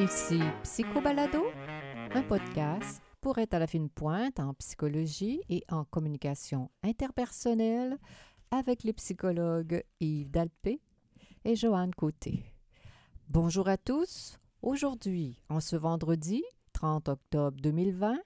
[0.00, 1.44] Ici Psychobalado,
[2.14, 7.98] un podcast pour être à la fine pointe en psychologie et en communication interpersonnelle
[8.50, 10.80] avec les psychologues Yves Dalpé
[11.44, 12.44] et Joanne Côté.
[13.28, 14.38] Bonjour à tous.
[14.62, 18.18] Aujourd'hui, en ce vendredi 30 octobre 2020,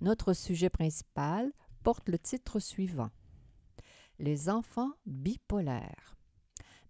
[0.00, 1.50] notre sujet principal
[1.82, 3.10] porte le titre suivant
[4.18, 6.14] Les enfants bipolaires.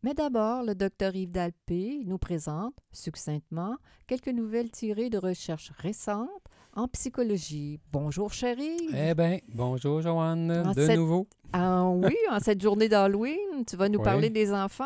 [0.03, 6.29] Mais d'abord, le docteur Yves Dalpé nous présente succinctement quelques nouvelles tirées de recherches récentes
[6.75, 7.81] en psychologie.
[7.93, 8.77] Bonjour, chérie.
[8.95, 11.27] Eh bien, bonjour, Joanne, En de cette- nouveau.
[11.53, 14.05] Ah oui, en cette journée d'Halloween, tu vas nous Oui.
[14.05, 14.85] parler des enfants?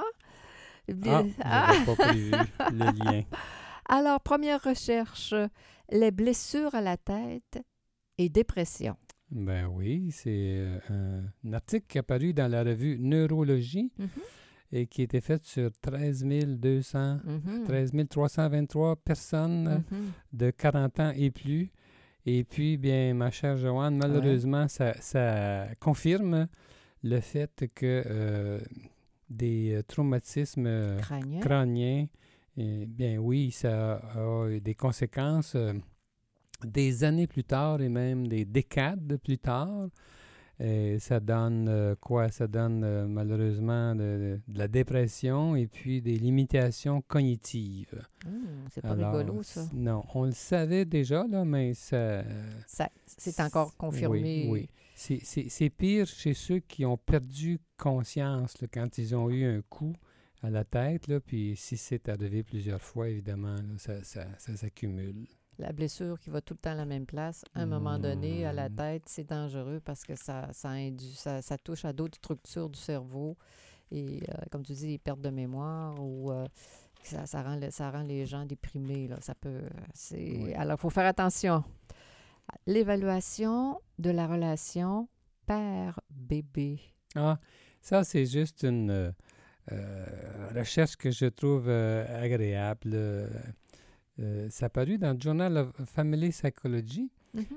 [1.07, 2.31] Ah, Ah, j'avais pas prévu
[2.73, 3.23] le lien.
[3.89, 5.35] Alors, première recherche,
[5.91, 7.59] les blessures à la tête
[8.21, 8.97] et dépression.
[9.31, 10.57] Ben oui, c'est
[10.91, 14.09] euh, un article qui est apparu dans la revue Neurologie Mhm.
[14.73, 16.25] et qui était fait sur 13
[16.59, 17.65] 200, Mhm.
[17.65, 20.13] 13 323 personnes Mhm.
[20.33, 21.71] de 40 ans et plus.
[22.27, 26.49] Et puis, bien, ma chère Joanne, malheureusement, ça, ça confirme
[27.03, 28.61] le fait que euh,
[29.31, 31.41] des euh, traumatismes euh, Crânien.
[31.41, 32.07] crânien,
[32.59, 35.73] eh bien oui, ça a eu des conséquences euh,
[36.67, 39.89] des années plus tard et même des décades plus tard.
[40.63, 42.29] Et ça donne euh, quoi?
[42.31, 48.03] Ça donne euh, malheureusement de, de la dépression et puis des limitations cognitives.
[48.27, 49.67] Hum, c'est pas Alors, rigolo, ça.
[49.73, 52.25] Non, on le savait déjà, là, mais ça...
[52.67, 54.47] Ça- C'est encore confirmé.
[54.49, 54.69] Oui, oui.
[54.95, 59.95] C'est- pire chez ceux qui ont perdu conscience là, quand ils ont eu un coup
[60.43, 61.09] à la tête.
[61.09, 65.25] Là, puis si c'est arrivé plusieurs fois, évidemment, là, ça, ça, ça s'accumule.
[65.61, 68.47] La blessure qui va tout le temps à la même place, à un moment donné,
[68.47, 68.77] à la Mm.
[68.77, 72.79] tête, c'est dangereux parce que ça, ça, indu- ça, ça touche à d'autres structures du
[72.79, 73.37] cerveau.
[73.91, 76.47] Et euh, comme tu dis, les pertes de mémoire ou euh,
[77.03, 79.09] ça, ça, rend ça rend les gens déprimés.
[79.09, 79.17] Là.
[79.21, 79.63] Ça peut.
[80.13, 80.55] Oui.
[80.55, 81.63] Alors, il faut faire attention.
[82.67, 85.09] L'évaluation de la relation
[85.47, 86.81] père-bébé.
[87.15, 87.39] Ah,
[87.81, 89.13] ça, c'est juste une
[89.73, 90.05] euh,
[90.55, 92.95] recherche que je trouve agréable.
[94.21, 97.11] Euh, ça a paru dans le Journal of Family Psychology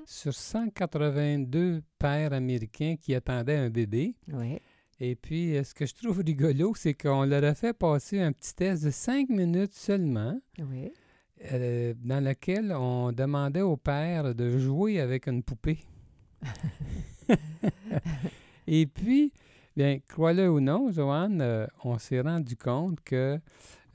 [0.06, 4.14] sur 182 pères américains qui attendaient un bébé.
[4.32, 4.58] Oui.
[5.00, 8.32] Et puis, euh, ce que je trouve rigolo, c'est qu'on leur a fait passer un
[8.32, 10.92] petit test de cinq minutes seulement, Oui.
[11.52, 15.80] euh, dans lequel on demandait au père de jouer avec une poupée.
[18.66, 19.32] Et puis,
[19.76, 23.38] bien, crois-le ou non, Joanne, euh, on s'est rendu compte que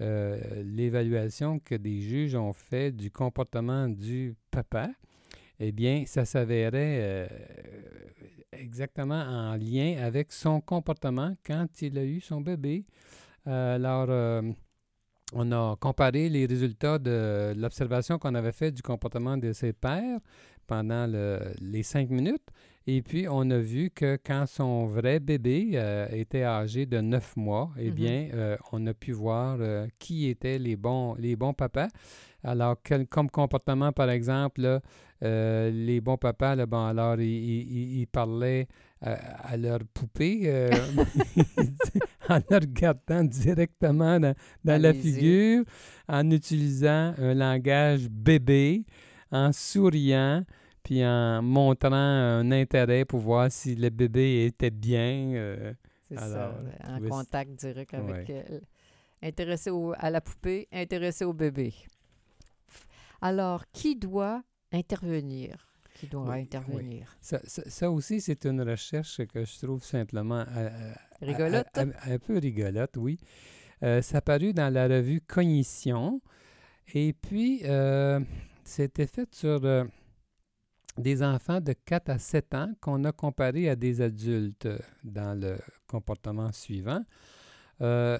[0.02, 4.90] euh, l'évaluation que des juges ont fait du comportement du papa,
[5.60, 7.28] eh bien, ça s'avérait euh,
[8.54, 12.86] exactement en lien avec son comportement quand il a eu son bébé.
[13.46, 14.42] Alors, euh,
[15.34, 20.20] on a comparé les résultats de l'observation qu'on avait fait du comportement de ses pères
[20.66, 22.48] pendant le- les cinq minutes.
[22.92, 27.36] Et puis, on a vu que quand son vrai bébé euh, était âgé de neuf
[27.38, 27.94] mois, eh Mhm.
[27.94, 31.90] bien, euh, on a pu voir euh, qui étaient les bons, les bons papas.
[32.44, 34.82] Alors, quel, comme comportement, par exemple, là,
[35.70, 38.68] les bons papas, là, bon, alors, ils, ils- ils parlaient
[39.02, 40.50] à, leur poupée
[42.30, 44.34] en le regardant directement dans,
[44.64, 45.64] dans la figure,
[46.08, 48.86] en utilisant un langage bébé,
[49.32, 50.44] en souriant,
[50.90, 55.34] puis en montrant un intérêt pour voir si le bébé était bien.
[55.36, 55.74] euh,
[56.10, 58.46] C'est Alors, ça, en contact direct avec Ouais.
[58.50, 58.60] euh,
[59.22, 61.76] intéressé au- à la poupée, intéressé au bébé.
[63.22, 64.42] Alors, qui doit
[64.72, 65.68] intervenir?
[65.94, 66.42] Qui doit Oui, oui.
[66.42, 67.16] intervenir?
[67.22, 71.68] ça, ça- ça aussi, c'est une recherche que je trouve simplement euh, Rigolote?
[71.76, 73.20] Un, peu rigolote, oui.
[73.84, 76.20] Euh, ça a paru dans la revue Cognition.
[76.96, 77.62] Et puis,
[78.64, 79.64] c'était fait sur
[81.00, 84.68] des enfants de 4 à 7 ans qu'on a comparé à des adultes
[85.04, 85.58] dans le
[85.88, 87.02] comportement suivant.
[87.82, 88.18] Euh,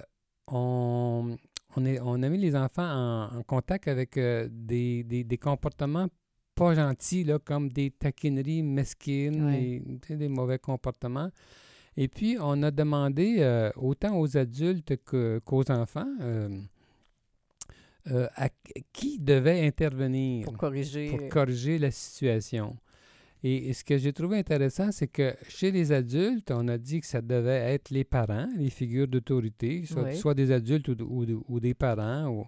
[0.48, 1.36] on,
[1.76, 5.38] on, est, on a mis les enfants en, en contact avec euh, des, des- des
[5.38, 6.08] comportements
[6.54, 9.48] pas gentils, là, comme des taquineries mesquines,
[10.10, 11.30] et, des mauvais comportements.
[11.96, 16.08] Et puis, on a demandé euh, autant aux adultes qu'aux enfants
[18.08, 18.48] euh, à
[18.92, 21.08] qui devait intervenir Pour corriger.
[21.10, 22.76] pour corriger la situation.
[23.42, 27.00] Et, et ce que j'ai trouvé intéressant, c'est que chez les adultes, on a dit
[27.00, 30.16] que ça devait être les parents, les figures d'autorité, soit, Oui.
[30.16, 32.46] soit des adultes ou, ou- ou des parents ou,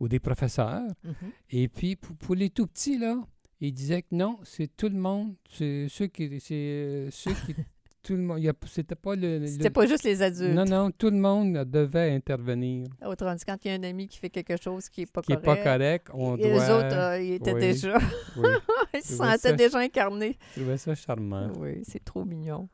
[0.00, 0.86] ou des professeurs.
[1.04, 1.14] Mhm.
[1.50, 3.16] Et puis, pour, pour les tout petits, là,
[3.60, 7.56] Il disait que non, c'est tout le monde, c'est ceux qui, euh, ceux qui,
[8.02, 10.54] tout le monde, c'était pas le, le- C'était pas juste les adultes.
[10.54, 12.86] non, non, tout le monde devait intervenir.
[13.04, 15.20] Autrement dit, quand il y a un ami qui fait quelque chose qui n'est pas
[15.22, 16.50] Qui n'est correct, pas correct, on et doit.
[16.52, 17.60] les autres, euh, ils étaient oui.
[17.60, 17.98] déjà,
[18.36, 18.48] Oui,
[18.94, 20.36] ils se sentaient ça- déjà incarnés.
[20.54, 21.50] je trouvais ça charmant.
[21.58, 22.68] Oui, c'est trop mignon.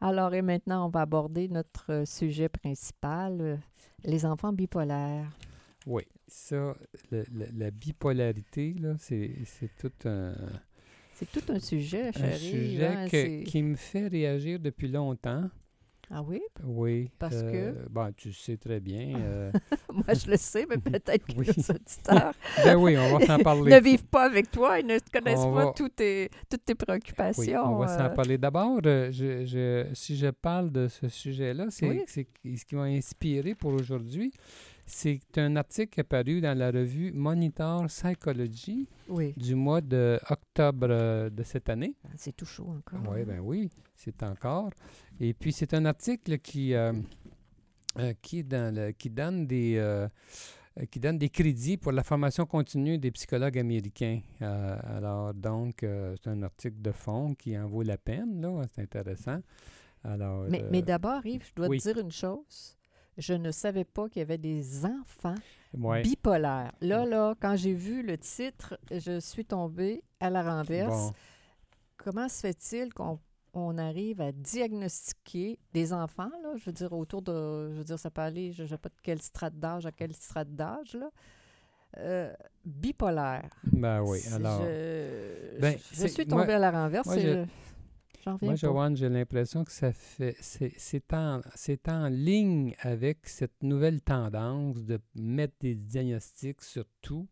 [0.00, 3.56] Alors, et maintenant, on va aborder notre euh, sujet principal, euh,
[4.04, 5.30] les enfants bipolaires.
[5.86, 6.74] Oui, ça,
[7.10, 10.34] le- le- la bipolarité, là, c'est c'est tout un,
[11.32, 12.38] C'est tout un sujet, un chérie.
[12.38, 15.48] sujet hein, que- c'est- qui me fait réagir depuis longtemps.
[16.14, 16.42] Ah oui?
[16.62, 17.08] Oui.
[17.18, 19.14] Parce euh, bon, tu sais très bien.
[19.16, 19.50] euh,
[19.90, 21.46] Moi, je le sais, mais peut-être que Oui.
[21.56, 22.34] les auditeurs
[22.64, 23.72] ben oui, on va s'en parler.
[23.72, 26.72] ne vivent pas avec toi et ne connaissent On pas va- tous tes- toutes tes
[26.72, 27.62] Oui, préoccupations.
[27.64, 28.36] on va s'en euh, parler.
[28.36, 29.10] D'abord, je,
[29.46, 32.02] je- si je parle de ce sujet-là, c'est Oui.
[32.06, 32.26] c'est
[32.56, 34.32] ce qui m'a inspiré pour aujourd'hui.
[34.94, 40.88] C'est un article qui est paru dans la revue Monitor Psychology Oui, du mois d'octobre
[40.90, 41.94] euh, de cette année.
[42.16, 43.00] c'est tout chaud encore.
[43.10, 43.24] Oui, hein.
[43.26, 44.70] ben oui, c'est encore.
[45.18, 46.92] Et puis, c'est un article qui, euh,
[48.20, 50.08] qui, est dans le- qui, donne des, euh,
[50.90, 54.20] qui donne des crédits pour la formation continue des psychologues américains.
[54.42, 58.62] Euh, alors, donc, euh, c'est un article de fond qui en vaut la peine, là.
[58.74, 59.40] C'est intéressant.
[60.04, 61.78] Alors, Mais, euh, mais d'abord, Yves, je dois oui.
[61.78, 62.76] te dire une chose.
[63.18, 65.34] Je ne savais pas qu'il y avait des enfants
[65.78, 66.72] ouais, bipolaires.
[66.80, 71.08] Là, là, quand j'ai vu le titre, je suis tombée à la renverse.
[71.08, 71.12] bon,
[71.98, 73.18] Comment se fait-il qu'on
[73.54, 77.98] on arrive à diagnostiquer des enfants, là, je veux dire, autour de, je veux dire,
[77.98, 80.94] ça peut aller, je ne sais pas de quelle strate d'âge à quelle strate d'âge,
[80.94, 81.10] là,
[81.98, 82.32] euh,
[82.64, 83.50] bipolaire.
[83.70, 84.62] ben oui, alors...
[84.62, 87.06] Je, Ben, je suis moi- tombée à la renverse.
[87.06, 87.44] moi, et je- je-
[88.24, 88.54] J'en Moi.
[88.54, 90.36] Joanne, j'ai l'impression que ça fait.
[90.40, 91.40] C'est en,
[91.88, 97.26] en ligne avec cette nouvelle tendance de mettre des diagnostics sur tout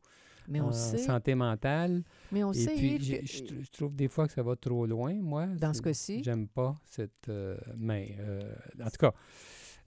[0.48, 2.02] Mais on en sait, santé mentale.
[2.32, 4.56] mais on Et sait, puis, que- je, tr- je trouve des fois que ça va
[4.56, 5.46] trop loin, moi.
[5.46, 7.28] dans ce cas-ci, J'aime pas cette.
[7.28, 9.14] euh, mais, euh, en tout cas,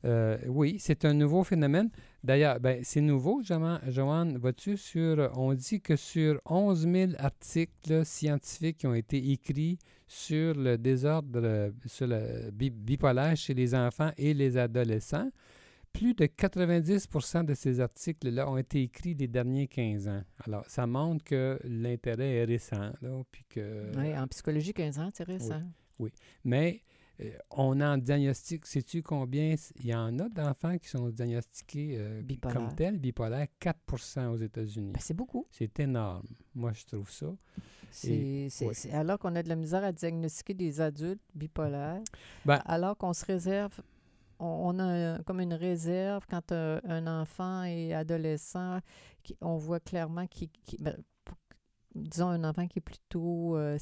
[0.05, 1.89] euh, oui, c'est un nouveau phénomène.
[2.23, 5.31] D'ailleurs, ben, c'est nouveau, Joanne, vois-tu, sur.
[5.37, 9.77] On dit que sur 11 000 articles scientifiques qui ont été écrits
[10.07, 15.29] sur le désordre, sur le bi- bipolaire chez les enfants et les adolescents,
[15.91, 20.23] plus de 90% de ces articles-là ont été écrits des derniers 15 ans.
[20.45, 23.91] Alors, ça montre que l'intérêt est récent, là, puis que...
[23.97, 25.61] oui, en psychologie, 15 ans, c'est récent.
[26.43, 26.92] Mais euh,
[27.51, 29.55] on en diagnostique, sais-tu combien?
[29.79, 32.21] Il y en a d'enfants qui sont diagnostiqués euh,
[32.53, 34.91] comme tels, bipolaires, 4% aux États-Unis.
[34.93, 35.45] Ben, c'est beaucoup.
[35.51, 36.25] C'est énorme.
[36.55, 37.27] Moi, je trouve ça.
[38.91, 42.01] Alors qu'on a de la misère à diagnostiquer des adultes bipolaires,
[42.45, 43.79] Ben- alors qu'on se réserve,
[44.39, 44.45] on,
[44.75, 48.79] on a un- comme une réserve quand un, un enfant est adolescent,
[49.21, 50.97] qui- on voit clairement qu'il, qu'il- ben,
[51.93, 53.77] disons un enfant qui est plutôt euh,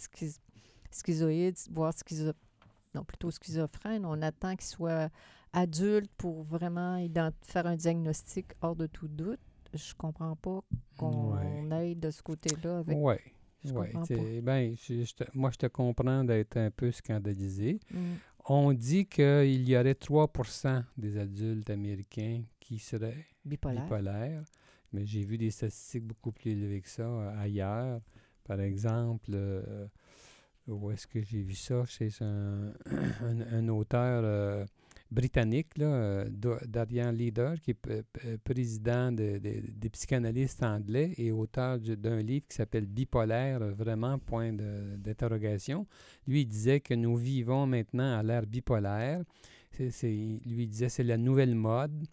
[0.92, 2.34] schizoïde, voire schizo,
[2.96, 5.10] non, plutôt schizophrène, on attend qu'il soit
[5.54, 6.98] adulte pour vraiment
[7.44, 9.40] faire un diagnostic hors de tout doute.
[9.74, 10.62] Je comprends pas
[10.98, 11.72] qu'on Ouais.
[11.74, 13.16] aille de ce côté-là avec Oui.
[13.64, 16.92] je Ouais, comprends c'est- ben, je- je te- moi, je te comprends d'être un peu
[16.92, 17.80] scandalisé.
[17.94, 17.98] Mm.
[18.50, 23.84] On dit qu'il y aurait 3% des adultes américains qui seraient Bipolaire.
[23.84, 24.44] bipolaires,
[24.92, 28.02] mais j'ai vu des statistiques beaucoup plus élevées que ça euh, ailleurs.
[28.44, 29.88] Par exemple, euh,
[30.72, 31.86] où est-ce que j'ai vu ça?
[31.86, 32.74] Chez un,
[33.22, 34.66] un, un auteur euh,
[35.12, 36.30] britannique, là, euh,
[36.68, 42.46] Darian Leader, qui est président de- de- des psychanalystes anglais et auteur du- d'un livre
[42.48, 45.86] qui s'appelle Bipolaire, vraiment, point d'interrogation.
[46.28, 49.22] Lui, il disait que nous vivons maintenant à l'ère bipolaire.
[49.72, 52.06] C'est- lui, il disait c'est la nouvelle mode.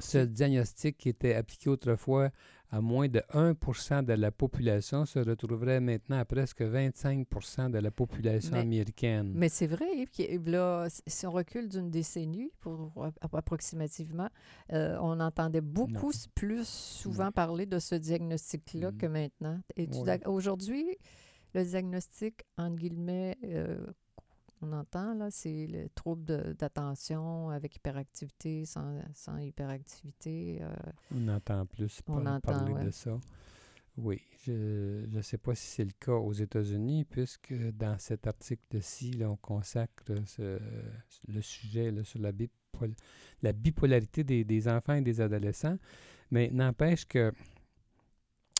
[0.00, 2.30] Ce diagnostic qui était appliqué autrefois
[2.70, 7.90] à moins de 1% de la population se retrouverait maintenant à presque 25% de la
[7.90, 9.32] population Mais- américaine.
[9.34, 9.86] Mais c'est vrai,
[10.46, 14.28] là, si on recule d'une décennie, pour, ap- approximativement,
[14.72, 18.96] euh, on entendait beaucoup plus souvent parler de ce diagnostic-là Mm.
[18.96, 19.60] que maintenant.
[19.76, 20.10] Et Oui.
[20.26, 20.96] Aujourd'hui,
[21.54, 23.76] le diagnostic, entre guillemets, euh,
[24.64, 30.58] on entend, là, c'est le trouble d'attention avec hyperactivité, sans, sans hyperactivité.
[30.62, 30.74] euh,
[31.14, 32.84] On entend plus On par- entend, parler ouais.
[32.84, 33.18] de ça.
[33.96, 39.20] Oui, je ne sais pas si c'est le cas aux États-Unis, puisque dans cet article-ci,
[39.24, 40.58] on consacre ce-
[41.28, 42.96] le sujet là, sur la, bipol-
[43.42, 45.78] la bipolarité des, des enfants et des adolescents.
[46.32, 47.32] Mais n'empêche que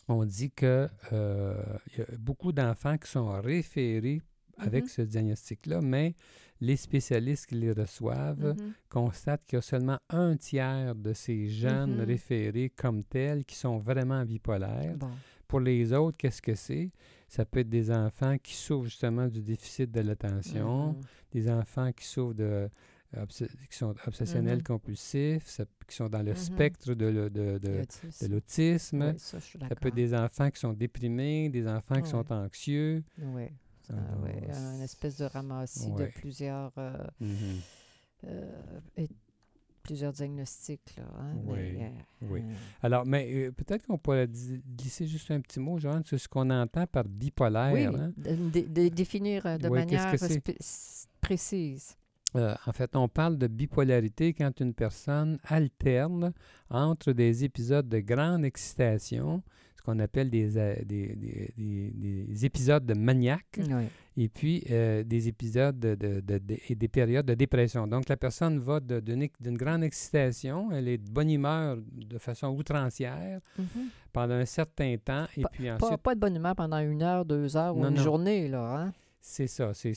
[0.07, 4.21] on dit que euh, y a beaucoup d'enfants qui sont référés
[4.57, 4.89] avec Mhm.
[4.89, 6.15] ce diagnostic-là, mais
[6.61, 8.73] les spécialistes qui les reçoivent mhm.
[8.89, 12.01] constate qu'il y a seulement un tiers de ces jeunes Mhm.
[12.05, 14.95] référés comme tels qui sont vraiment bipolaires.
[14.97, 15.09] Bon.
[15.47, 16.91] Pour les autres, qu'est-ce que c'est?
[17.27, 20.95] Ça peut être des enfants qui souffrent justement du déficit de l'attention,
[21.31, 22.69] des enfants qui souffrent de
[23.69, 28.27] qui sont obsessionnels compulsifs, ça- qui sont dans le spectre de, le- de- de- L'autisme.
[28.27, 29.01] de l'autisme.
[29.01, 29.37] Ouais, ça,
[29.79, 33.03] peut être des enfants qui sont déprimés, des enfants qui sont anxieux.
[33.21, 33.53] Ouais.
[33.87, 37.61] Ça, Alors, ouais, un c'est- espèce de ramassis de plusieurs, euh, Mhm.
[38.25, 39.09] euh, et-
[39.83, 40.95] plusieurs diagnostics.
[40.97, 41.85] Là, hein, Oui, mais,
[42.23, 42.39] euh, oui.
[42.43, 46.49] euh, Alors, mais peut-être qu'on pourrait glisser juste un petit mot, Joanne, sur ce qu'on
[46.49, 47.73] entend par bipolaire.
[47.73, 48.11] oui, hein.
[48.17, 50.11] de, définir de Oui, manière
[51.21, 51.95] précise.
[52.35, 56.33] Euh, en fait, on parle de bipolarité quand une personne alterne
[56.69, 59.41] entre des épisodes de grande excitation,
[59.85, 61.15] qu'on appelle des, des, des-
[61.55, 61.91] des-
[62.27, 63.85] des épisodes de maniaque, Oui.
[64.17, 66.21] et puis euh, des épisodes de, de-
[66.69, 67.87] et des périodes de dépression.
[67.87, 73.39] Donc, la personne va d'une grande excitation, elle est de bonne humeur de façon outrancière
[73.57, 73.65] Mhm.
[74.11, 75.67] pendant un certain temps, et puis
[76.03, 78.03] Pas, de bonne humeur pendant une heure, deux heures ou Non, une non.
[78.03, 78.47] journée.
[78.47, 78.93] Là, hein?
[79.27, 79.93] C'est ça, c'est-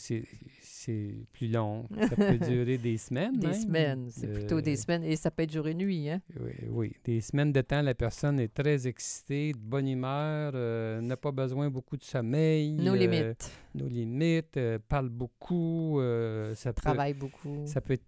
[1.33, 1.87] plus long.
[2.09, 3.37] Ça peut durer des semaines.
[3.39, 3.55] Des même.
[3.63, 4.09] semaines.
[4.11, 5.05] C'est plutôt des Euh, semaines.
[5.05, 6.09] Et ça peut être jour et nuit.
[6.09, 6.23] Hein?
[6.41, 11.01] Oui, oui, des semaines de temps, la personne est très excitée, de bonne humeur, euh,
[11.03, 12.73] n'a pas besoin beaucoup de sommeil.
[12.73, 13.53] Nos euh, limites.
[13.75, 14.59] Nos limites,
[14.89, 16.01] parle beaucoup.
[16.01, 17.65] peut, Travaille beaucoup.
[17.67, 18.07] ça, peut être,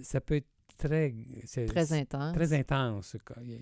[0.00, 0.46] ça peut être
[0.88, 2.34] très, Très intense.
[2.34, 3.16] très intense.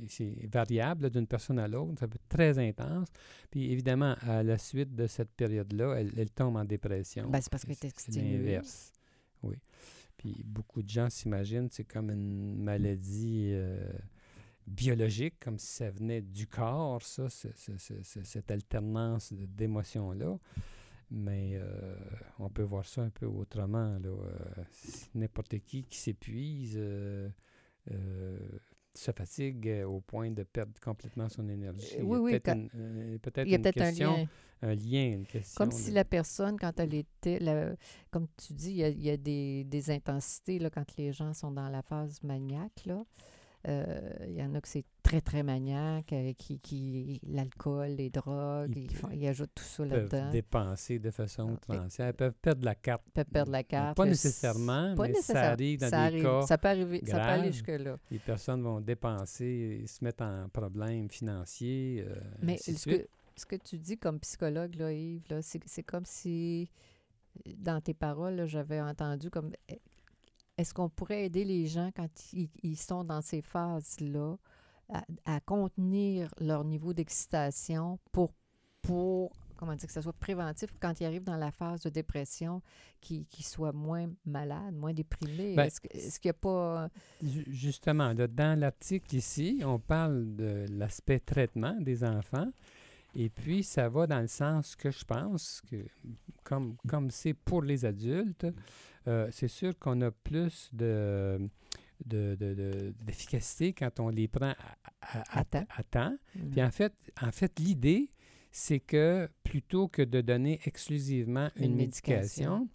[0.08, 1.98] C'est variable d'une personne à l'autre.
[2.00, 3.08] Ça peut être très intense.
[3.50, 7.28] Puis évidemment, à la suite de cette période-là, elle, elle tombe en dépression.
[7.30, 8.92] Ben, c'est parce est C'est l'inverse.
[9.42, 9.56] Oui.
[10.16, 13.90] Puis beaucoup de gens s'imaginent c'est comme une maladie euh,
[14.66, 17.28] biologique, comme si ça venait du corps, ça,
[17.76, 20.38] ce- ce- cette alternance d'émotions-là.
[21.10, 21.96] Mais euh,
[22.38, 23.98] on peut voir ça un peu autrement.
[23.98, 24.08] Là.
[24.08, 24.62] Euh,
[25.14, 27.28] N'importe qui qui s'épuise euh,
[28.94, 31.96] se fatigue au point de perdre complètement son énergie.
[32.02, 34.26] Oui, oui, peut-être une, Il y a une peut-être un lien.
[34.62, 35.56] un lien, une question.
[35.64, 37.74] Comme si de- la personne, quand elle était, la-
[38.10, 41.12] comme tu dis, il y a, il y a des, des intensités là, quand les
[41.12, 42.84] gens sont dans la phase maniaque.
[42.86, 43.04] Là.
[43.68, 48.08] Euh, il y en a que c'est très, très maniaque, euh, qui, qui l'alcool, les
[48.08, 50.30] drogues, Ils ils, font- ils ajoutent tout ça peuvent là-dedans.
[50.30, 52.08] dépenser de façon Ah, outrancière.
[52.08, 53.02] Ils peuvent perdre la carte.
[53.08, 53.96] Ils peuvent perdre la carte.
[53.98, 56.22] Pas nécessairement, pas mais nécessaire- ça arrive dans ça des arrive.
[56.22, 56.42] cas.
[56.46, 57.96] Ça peut arriver, ça peut aller jusque-là.
[58.10, 62.02] Les personnes vont dépenser se mettre en problème financier.
[62.08, 63.02] euh, Mais ainsi de ce suite.
[63.02, 66.70] que, ce que tu dis comme psychologue, là, Yves, là, c'est, c'est comme si,
[67.58, 69.78] dans tes paroles, j'avais entendu comme eh,
[70.60, 74.36] est-ce qu'on pourrait aider les gens quand ils, ils sont dans ces phases-là
[74.92, 78.32] à, à contenir leur niveau d'excitation pour,
[78.82, 82.62] pour comment dire, que ce soit préventif quand ils arrivent dans la phase de dépression,
[83.00, 85.54] qu'ils, soient moins malades, moins déprimés?
[85.54, 86.88] Ben, est-ce, qu'il n'y a pas...
[87.22, 92.50] Ju- Justement, là, dans l'article ici, on parle de l'aspect traitement des enfants.
[93.14, 95.84] Et puis, ça va dans le sens que je pense que,
[96.42, 98.46] comme comme c'est pour les adultes,
[99.08, 101.38] euh, c'est sûr qu'on a plus de,
[102.04, 104.54] de- de- de- d'efficacité quand on les prend
[105.02, 105.66] à, à- temps.
[105.76, 106.16] à temps.
[106.36, 106.50] Mm.
[106.50, 106.92] Puis en fait,
[107.22, 108.10] en fait l'idée,
[108.50, 112.68] c'est que plutôt que de donner exclusivement une, Une médication, médication.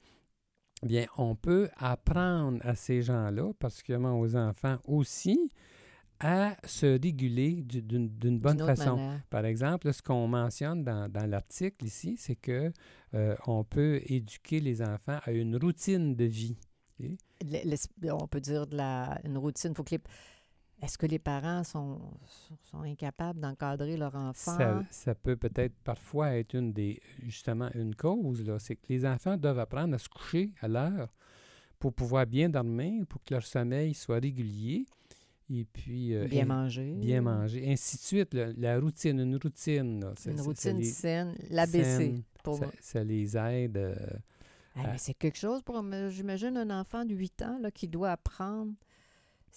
[0.84, 5.51] bien, on peut apprendre à ces gens-là, particulièrement aux enfants aussi,
[6.22, 8.96] à se réguler du- d'une bonne façon.
[8.96, 9.22] manière.
[9.29, 12.72] Par exemple, ce qu'on mentionne dans, dans l'article ici, c'est que
[13.15, 16.57] euh, on peut éduquer les enfants à une routine de vie.
[18.12, 19.74] On peut dire de la, une routine.
[19.74, 20.01] Faut que les,
[20.81, 22.00] est-ce que les parents sont,
[22.74, 24.57] incapables d'encadrer leur enfant?
[24.57, 29.38] Ça, ça peut peut-être parfois être une des justement une cause, c'est que les enfants
[29.38, 31.13] doivent apprendre à se coucher à l'heure
[31.79, 34.86] pour pouvoir bien dormir, pour que leur sommeil soit régulier.
[35.53, 36.93] Et puis euh, bien manger.
[36.95, 38.34] bien manger, ainsi de suite.
[38.34, 40.01] là, la routine, une routine.
[40.01, 41.36] là, Une routine saine.
[41.51, 42.24] L'ABC.
[42.45, 43.77] Pour ça, les aide.
[43.77, 43.95] euh,
[44.75, 48.11] Ah, à- c'est quelque chose pour, j'imagine, un enfant de 8 ans là, qui doit
[48.11, 48.73] apprendre.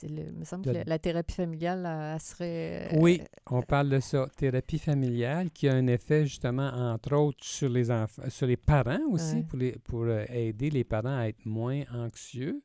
[0.05, 2.89] Le, il me semble De- que la, la thérapie familiale, elle serait...
[2.95, 4.29] euh, Oui, on parle de ça.
[4.37, 9.01] Thérapie familiale qui a un effet justement, entre autres, sur les enfants, sur les parents
[9.11, 9.43] aussi, Ouais.
[9.43, 12.63] pour, les, pour euh, aider les parents à être moins anxieux,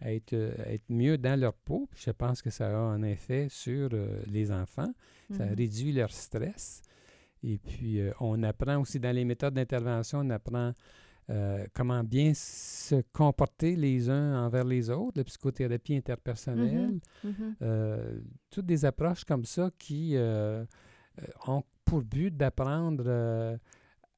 [0.00, 1.86] à être, euh, à être mieux dans leur peau.
[1.90, 4.90] Puis je pense que ça a un effet sur euh, les enfants.
[5.36, 5.54] Ça mhm.
[5.54, 6.80] réduit leur stress.
[7.42, 10.72] Et puis, euh, on apprend aussi dans les méthodes d'intervention, on apprend
[11.30, 17.00] euh, comment bien se comporter les uns envers les autres, la psychothérapie interpersonnelle.
[17.24, 17.56] Mhm.
[17.62, 18.20] Euh,
[18.50, 20.16] toutes des approches comme ça qui
[21.46, 23.58] ont pour but d'apprendre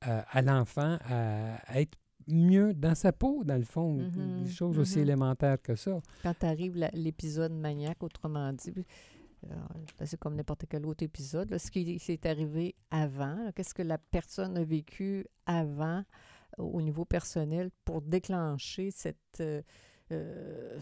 [0.00, 1.96] à, à l'enfant à, à être
[2.28, 6.00] mieux dans sa peau, dans le fond, Mhm, des choses aussi élémentaires que ça.
[6.22, 8.72] Quand arrive l'épisode maniaque, autrement dit,
[10.04, 13.98] c'est comme n'importe quel autre épisode, là, ce qui s'est arrivé avant, qu'est-ce que la
[13.98, 16.04] personne a vécu avant
[16.58, 19.62] au au niveau personnel pour déclencher cette, euh,
[20.10, 20.78] euh,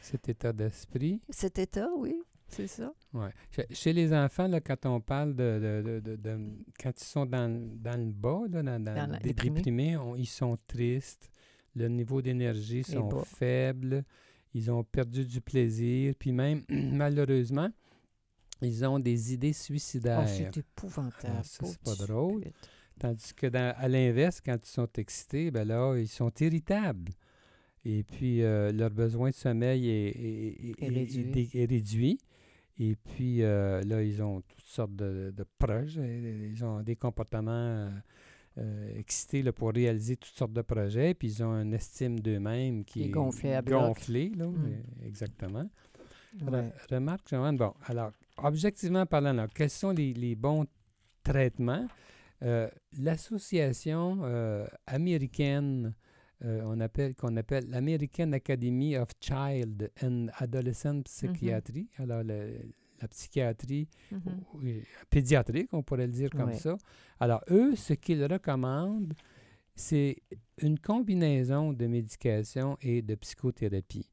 [0.00, 1.20] Cet état d'esprit?
[1.30, 2.92] cet état, oui, c'est ça.
[3.12, 3.30] Ouais.
[3.70, 6.50] Chez, les enfants, là, quand on parle de, de- de- de- de-
[6.82, 9.96] quand ils sont dans, dans le bas, là, dans, dans- Dans déprimés.
[9.96, 11.30] on- ils sont tristes,
[11.74, 13.22] le niveau d'énergie sont bas.
[13.24, 14.04] faibles,
[14.54, 17.70] ils ont perdu du plaisir, puis même malheureusement,
[18.62, 20.22] ils ont des idées suicidaires.
[20.24, 21.34] Oh, c'est épouvantable.
[21.38, 22.42] Ah, ça, c'est pas drôle.
[22.42, 22.54] pute.
[22.98, 27.12] Tandis que dans- à l'inverse, quand ils sont excités, ben là, ils sont irritables.
[27.86, 30.74] Et puis, euh, leur besoin de sommeil est,
[31.66, 32.18] réduit.
[32.78, 32.82] est.
[32.82, 36.50] Et puis, euh, là, ils ont toutes sortes de, de projets.
[36.52, 37.88] Ils ont des comportements euh,
[38.58, 41.14] euh, excités là, pour réaliser toutes sortes de projets.
[41.14, 43.80] Puis, ils ont une estime d'eux-mêmes qui Qui est gonflée à bloc.
[43.80, 44.64] gonflée, là, Mm.
[44.66, 45.70] euh, exactement.
[46.38, 46.72] Re- Ouais.
[46.90, 50.66] Remarque, Joanne, bon, alors, objectivement parlant, là, quels sont les, les bons
[51.22, 51.86] traitements?
[52.42, 55.94] Euh, L'association euh, américaine,
[56.44, 62.22] euh, on appelle, qu'on appelle l'American Academy of Child and Adolescent Psychiatry, alors
[63.00, 64.20] la psychiatrie Mhm.
[64.54, 66.76] oui, pédiatrique, on pourrait le dire comme ça.
[67.18, 69.14] Alors, eux, ce qu'ils recommandent,
[69.74, 70.16] c'est
[70.60, 74.08] une combinaison de médication et de psychothérapie.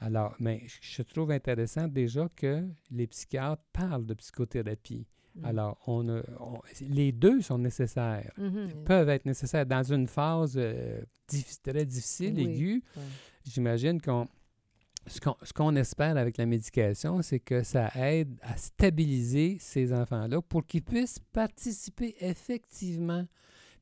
[0.00, 5.06] Alors, mais je trouve intéressant déjà que les psychiatres parlent de psychothérapie.
[5.34, 5.44] Mhm.
[5.44, 8.84] Alors, on, a- on- les deux sont nécessaires, Mhm.
[8.84, 11.00] peuvent être nécessaires dans une phase euh,
[11.64, 12.42] très difficile, Oui.
[12.44, 12.82] aiguë.
[12.96, 13.02] Ouais.
[13.44, 14.28] J'imagine qu'on
[15.08, 19.92] ce qu'on ce qu'on espère avec la médication, c'est que ça aide à stabiliser ces
[19.92, 23.26] enfants-là pour qu'ils puissent participer effectivement,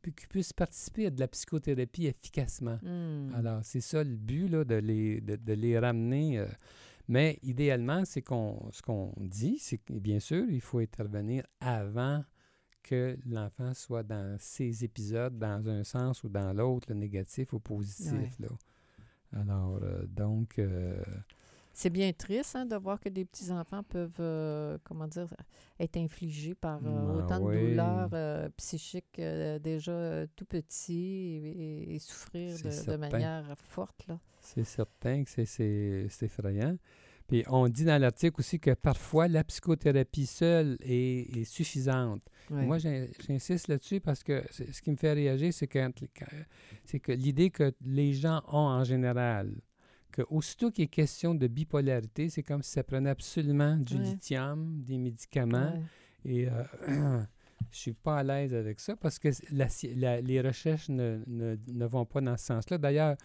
[0.02, 2.78] puis qu'ils puissent participer à de la psychothérapie efficacement.
[2.83, 3.35] Hmm.
[3.35, 6.38] Alors, c'est ça le but, là, de, les, de, de les ramener.
[6.38, 6.47] euh,
[7.09, 12.25] mais idéalement, c'est qu'on ce qu'on dit, c'est que bien sûr, il faut intervenir avant
[12.83, 17.59] que l'enfant soit dans ces épisodes, dans un sens ou dans l'autre, le négatif ou
[17.59, 18.12] positif.
[18.12, 18.30] Ouais.
[18.40, 18.49] Là.
[19.33, 21.02] Alors, euh, donc, euh,
[21.73, 25.28] C'est bien triste hein, de voir que des petits-enfants peuvent, euh, comment dire,
[25.78, 29.21] être infligés par euh, Ah autant de douleurs euh, psychiques
[29.62, 34.06] déjà tout petits et, et souffrir de, de manière forte.
[34.41, 36.76] C'est certain que c'est effrayant.
[37.28, 42.23] Puis on dit dans l'article aussi que parfois la psychothérapie seule est, est suffisante.
[42.50, 42.65] Ouais.
[42.65, 45.78] Moi, j'in- j'insiste là-dessus parce que ce qui me fait réagir, c'est que,
[46.17, 46.26] quand-
[46.84, 49.52] c'est que l'idée que les gens ont en général,
[50.12, 54.04] que aussitôt qu'il est question de bipolarité, c'est comme si ça prenait absolument du Ouais.
[54.04, 55.73] lithium, des médicaments.
[56.25, 56.32] Ouais.
[56.32, 57.21] Et euh,
[57.73, 61.19] je suis pas à l'aise avec ça parce que la sci- la- les recherches ne,
[61.26, 62.78] ne- ne vont pas dans ce sens-là.
[62.78, 63.17] D'ailleurs,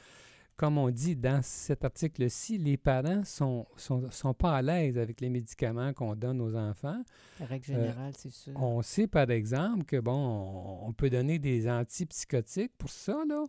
[0.58, 5.20] comme on dit dans cet article-ci, les parents sont, sont, sont pas à l'aise avec
[5.22, 7.02] les médicaments qu'on donne aux enfants.
[7.40, 8.52] La règle générale, c'est sûr.
[8.56, 13.24] Euh, On sait par exemple que bon, on, on peut donner des antipsychotiques pour ça
[13.28, 13.44] là.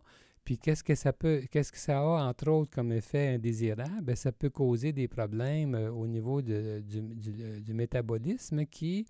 [0.45, 4.01] Puis qu'est-ce que ça peut, qu'est-ce que ça a entre autres comme effet indésirable?
[4.03, 9.07] Ben, ça peut causer des problèmes euh, au niveau de- du, du- du métabolisme qui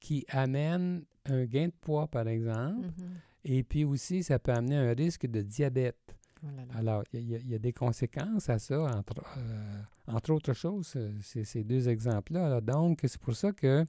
[0.00, 2.86] qui amène un gain de poids par exemple.
[2.86, 3.10] Mhm.
[3.44, 6.15] Et puis aussi, ça peut amener un risque de diabète.
[6.42, 6.74] Oh là là.
[6.76, 10.92] Alors, il y, a- y y des conséquences à ça, entre, euh, entre autres choses,
[10.96, 12.60] euh, ces deux exemples-là.
[12.60, 13.84] Donc, c'est pour ça que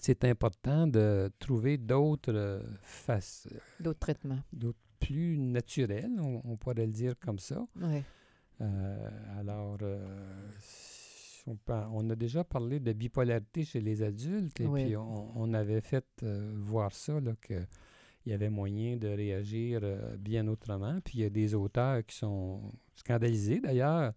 [0.00, 3.48] c'est important de trouver d'autres euh, faces,
[3.80, 4.40] D'autres traitements.
[4.52, 7.66] d'autres plus naturels, on, on pourrait le dire comme ça.
[7.76, 8.02] Oui.
[8.60, 9.08] Euh,
[9.38, 10.06] alors, euh,
[11.46, 14.84] on, a déjà parlé de bipolarité chez les adultes et Oui.
[14.84, 17.54] puis on, on avait fait euh, voir ça, là, que
[18.30, 21.00] il y avait moyen de réagir euh, bien autrement.
[21.04, 22.60] Puis il y a des auteurs qui sont
[22.94, 24.12] scandalisés d'ailleurs,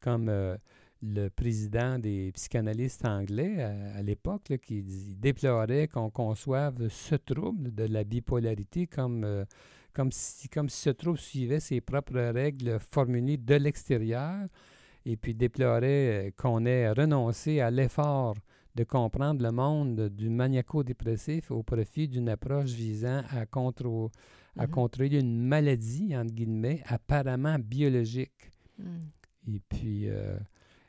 [0.00, 0.56] comme euh,
[1.02, 8.02] le président des psychanalystes anglais à, l'époque, qui déplorait qu'on conçoive ce trouble de la
[8.02, 9.44] bipolarité comme, euh,
[9.92, 14.46] comme, si, comme si ce trouble suivait ses propres règles formulées de l'extérieur,
[15.04, 18.36] et puis déplorait qu'on ait renoncé à l'effort
[18.74, 23.46] de comprendre le monde du maniaco-dépressif au profit d'une approche visant à,
[24.56, 24.66] Mhm.
[24.70, 28.50] contrôler une maladie, entre guillemets, apparemment biologique.
[28.78, 29.54] Mm.
[29.54, 30.36] Et puis, euh,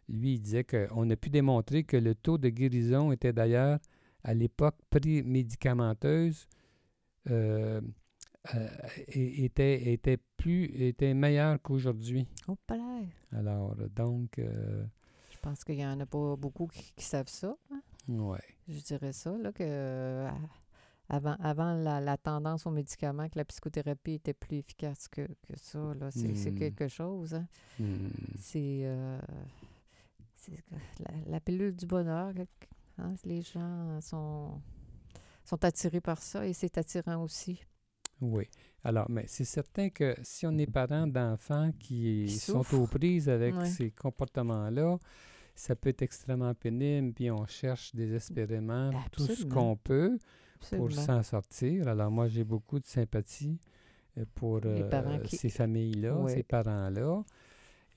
[0.10, 3.80] lui, il disait qu'on a pu démontrer que le taux de guérison était d'ailleurs,
[4.24, 6.48] à l'époque pré-médicamenteuse,
[7.30, 7.82] euh,
[8.56, 8.68] euh,
[9.08, 12.28] était, était, plus, était meilleur qu'aujourd'hui.
[12.48, 12.58] Oh.
[13.32, 14.84] Alors, donc, euh,
[15.42, 17.56] pense qu'il n'y en a pas beaucoup qui, qui savent ça.
[17.72, 17.82] hein.
[18.08, 18.40] ouais.
[18.68, 20.30] Je dirais ça, là, que euh,
[21.10, 25.58] avant, avant la, la tendance aux médicaments, que la psychothérapie était plus efficace que, que
[25.58, 25.80] ça.
[26.00, 26.10] là.
[26.12, 26.56] C'est c'est Hmm.
[26.60, 27.34] quelque chose.
[27.34, 27.48] hein.
[27.80, 28.08] Hmm.
[28.40, 28.82] C'est.
[28.84, 29.20] euh,
[30.36, 30.64] c'est
[31.00, 32.34] la, la pilule du bonheur.
[32.98, 34.62] hein, les gens sont,
[35.44, 37.62] sont attirés par ça et c'est attirant aussi.
[38.22, 38.46] Oui.
[38.84, 43.30] Alors, mais c'est certain que si on est parent d'enfants qui, Qui sont aux prises
[43.30, 43.66] avec Ouais.
[43.70, 44.98] ces comportements-là,
[45.56, 50.18] ça peut être extrêmement pénible, puis on cherche désespérément tout ce qu'on peut
[50.78, 51.88] pour s'en sortir.
[51.88, 53.60] Alors, moi, j'ai beaucoup de sympathie
[54.18, 54.90] euh, pour euh,
[55.30, 57.24] qui- ces familles-là, ces parents-là.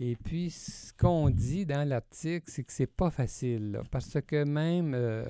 [0.00, 4.44] Et puis, ce qu'on dit dans l'article, c'est que c'est pas facile, là, parce que
[4.44, 5.24] même euh,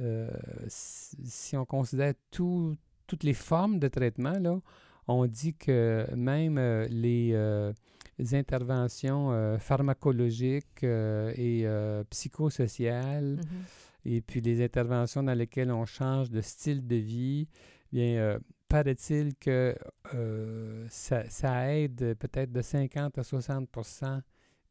[0.00, 0.30] euh,
[0.68, 4.60] si on considère tout- toutes les formes de traitement, là,
[5.06, 6.58] on dit que même
[6.90, 7.32] les
[8.32, 13.64] interventions euh, pharmacologiques euh, et euh, psychosociales, Mhm.
[14.04, 17.48] et puis les interventions dans lesquelles on change de style de vie,
[17.92, 19.74] bien, paraît-il que
[20.88, 23.68] ça, ça aide peut-être de 50 à 60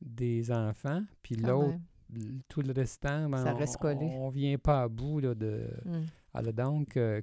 [0.02, 1.78] des enfants, puis Quand l'autre,
[2.16, 4.06] l- tout le restant, ben, Ça on- reste collé.
[4.20, 5.68] on vient pas à bout là, de...
[5.86, 6.02] Mm.
[6.34, 7.22] Alors donc, euh,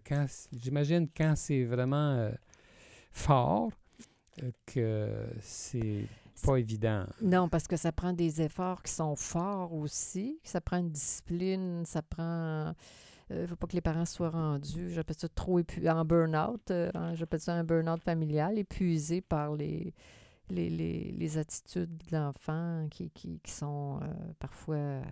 [0.57, 2.31] j'imagine quand c'est vraiment euh,
[3.13, 3.71] fort,
[4.67, 6.07] que c'est
[6.43, 7.05] pas évident.
[7.23, 10.41] Non, parce que ça prend des efforts qui sont forts aussi.
[10.45, 12.75] Ça prend une discipline, ça prend.
[13.31, 16.73] Il ne faut pas que les parents soient rendus, j'appelle ça trop épu en burn-out.
[16.73, 19.95] euh, j'appelle ça un burn-out familial, épuisé par les,
[20.49, 24.07] les, les, attitudes de l'enfant qui, qui, qui sont euh,
[24.41, 25.03] parfois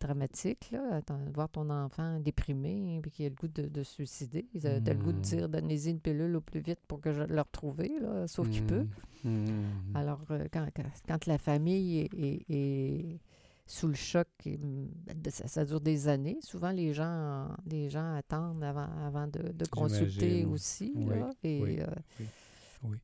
[0.00, 0.70] dramatiques.
[0.72, 1.00] Là.
[1.34, 4.46] Voir ton enfant déprimé puis qui a le goût de, se suicider.
[4.60, 5.22] Tu as, le goût de Mm.
[5.22, 8.64] dire donnez-y une pilule au plus vite pour que je le retrouve, là, sauf qu'il
[8.64, 8.86] peut.
[9.24, 9.96] Mm, mm.
[9.96, 13.18] Alors, euh, quand, quand, quand la famille est, est- est
[13.66, 16.38] sous le choc, de- ça, ça dure des années.
[16.40, 20.92] Souvent, les gens, les gens attendent avant, avant de, de consulter aussi.
[20.96, 21.78] Oui, là, et, oui.
[21.80, 22.94] euh,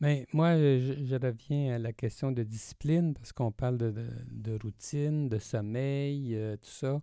[0.00, 4.08] Mais moi, je, je reviens à la question de discipline parce qu'on parle de, de-
[4.30, 7.00] de routine, de sommeil, euh, tout ça.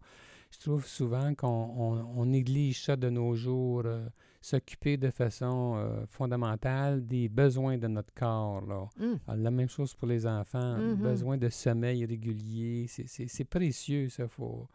[0.52, 4.08] Je trouve souvent qu'on on- on néglige ça de nos jours, euh,
[4.42, 8.62] s'occuper de façon euh, fondamentale des besoins de notre corps.
[8.66, 8.88] Là.
[9.28, 10.96] Alors, la même chose pour les enfants, Mhm.
[10.96, 14.28] besoin de sommeil régulier, c'est- précieux, ça.
[14.28, 14.68] Faut...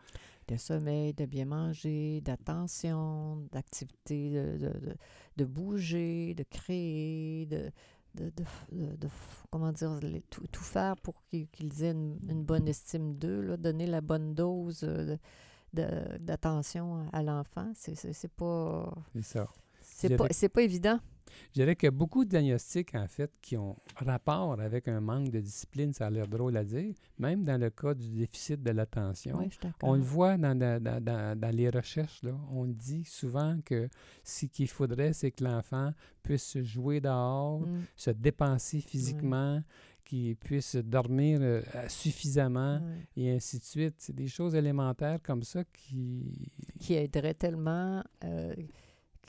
[0.48, 4.96] de sommeil, de bien manger, d'attention, d'activité, de, de, de-
[5.37, 7.70] de bouger, de créer, de,
[8.14, 8.31] de,
[8.70, 9.09] de de-
[9.51, 9.98] comment dire,
[10.31, 14.85] tout, tout faire pour qu'ils aient une, une bonne estime d'eux, donner la bonne dose
[14.85, 15.16] euh,
[16.18, 17.72] d'attention à l'enfant.
[17.75, 19.48] C'est pas, C'est ça.
[19.81, 20.98] c'est pas, pas évident.
[21.48, 25.00] Je dirais qu'il y a beaucoup de diagnostics, en fait, qui ont rapport avec un
[25.00, 28.62] manque de discipline, ça a l'air drôle à dire, même dans le cas du déficit
[28.62, 29.37] de l'attention.
[29.82, 32.32] On le voit dans, dans- dans- dans- dans les recherches, là.
[32.50, 33.88] on dit souvent que
[34.24, 39.62] ce qu'il faudrait, c'est que l'enfant puisse jouer dehors, Mm, se dépenser physiquement,
[40.04, 42.80] qu'il puisse dormir euh, suffisamment,
[43.16, 43.94] et ainsi de suite.
[43.98, 46.50] C'est des choses élémentaires comme ça qui...
[46.80, 48.68] Qui aiderait tellement, euh, qui-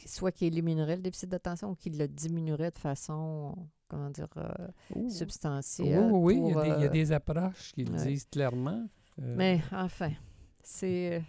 [0.05, 3.55] soit qui éliminerait le déficit d'attention ou qui le diminuerait de façon,
[3.87, 6.09] comment dire, euh, substantielle.
[6.11, 8.05] oui, oui, il y, a des, il y a euh, des approches qui le ouais.
[8.05, 8.85] disent clairement.
[9.21, 10.11] Euh, Mais enfin,
[10.63, 11.23] c'est